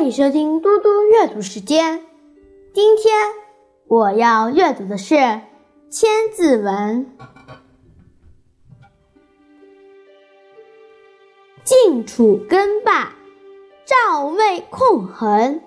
[0.00, 2.00] 欢迎收听嘟嘟阅读时间。
[2.72, 3.14] 今天
[3.86, 5.14] 我要阅读的是
[5.90, 7.04] 《千字文》。
[11.64, 13.12] 晋楚争霸，
[13.84, 15.60] 赵魏控衡，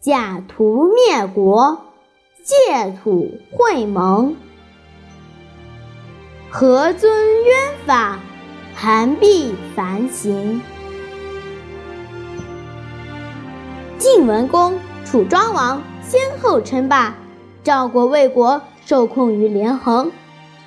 [0.00, 1.84] 假途灭国，
[2.42, 4.34] 借土会盟。
[6.48, 8.18] 何尊渊法，
[8.74, 10.62] 韩必繁行。
[13.98, 17.16] 晋文公、楚庄王先后称霸，
[17.64, 20.12] 赵国、魏国受控于连横。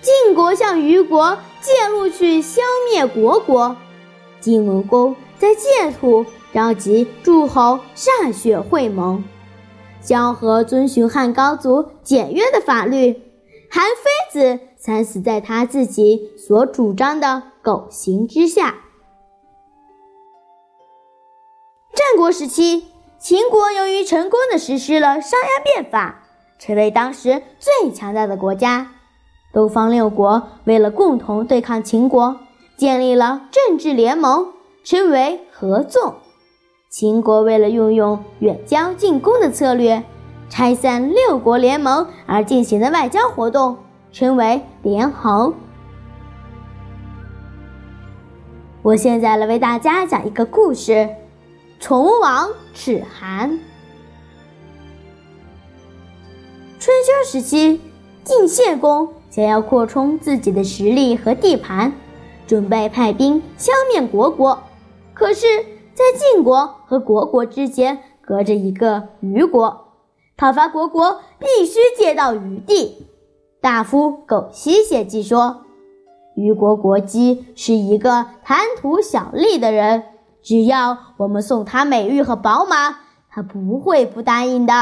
[0.00, 3.76] 晋国向虞国借路去消灭虢国。
[4.40, 9.22] 晋文公在借土召集诸侯歃血会盟。
[10.00, 13.22] 萧何遵循汉高祖简约的法律，
[13.70, 18.74] 韩非子惨死在他自己所主张的狗刑之下。
[21.94, 22.86] 战国时期。
[23.20, 26.22] 秦国由于成功的实施了商鞅变法，
[26.58, 28.92] 成为当时最强大的国家。
[29.52, 32.40] 东方六国为了共同对抗秦国，
[32.78, 36.14] 建立了政治联盟，称为合纵。
[36.88, 40.02] 秦国为了运用远交近攻的策略，
[40.48, 43.76] 拆散六国联盟而进行的外交活动，
[44.12, 45.52] 称为连横。
[48.80, 51.06] 我现在来为大家讲一个故事。
[51.80, 53.58] 虫王齿韩。
[56.78, 57.80] 春秋时期，
[58.22, 61.90] 晋献公想要扩充自己的实力和地盘，
[62.46, 64.62] 准备派兵消灭虢国。
[65.14, 65.46] 可是，
[65.94, 69.94] 在晋国和虢国之间隔着一个虞国，
[70.36, 73.06] 讨伐虢国必须借道虞地。
[73.62, 75.62] 大夫苟晞写记说，
[76.36, 80.02] 虞国国姬是一个贪图小利的人。
[80.42, 84.72] 只要我们送他美玉和宝马，他不会不答应的。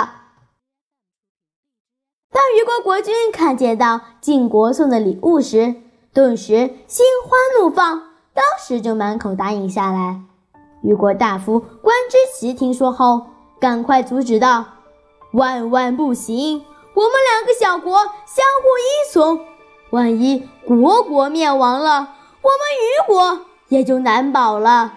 [2.30, 5.74] 当虞国国君看见到晋国送的礼物时，
[6.12, 8.02] 顿时心花怒放，
[8.34, 10.20] 当时就满口答应下来。
[10.82, 13.26] 虞国大夫关之奇听说后，
[13.58, 14.64] 赶快阻止道
[15.32, 16.64] ：“万万不行！
[16.94, 17.96] 我们两个小国
[18.26, 19.40] 相互依从，
[19.90, 21.90] 万一国国灭亡了，
[22.42, 24.94] 我们虞国也就难保了。”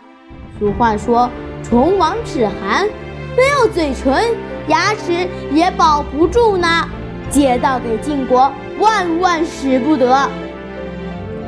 [0.61, 1.27] 俗话说
[1.67, 2.87] ：“唇亡齿寒，
[3.35, 4.13] 没有嘴唇，
[4.67, 6.67] 牙齿也保不住呢。”
[7.31, 10.29] 借道给晋国，万万使不得。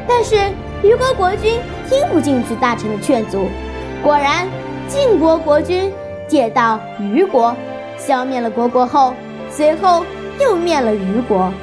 [0.07, 0.35] 但是
[0.81, 3.45] 虞国国君听不进去大臣的劝阻，
[4.01, 4.47] 果然
[4.87, 5.91] 晋国国君
[6.27, 7.55] 借道虞国，
[7.99, 9.13] 消灭了虢国后，
[9.47, 10.03] 随后
[10.39, 11.53] 又灭了虞国。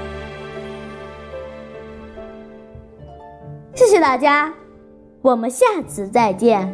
[3.74, 4.52] 谢谢大家，
[5.20, 6.72] 我们下次再见。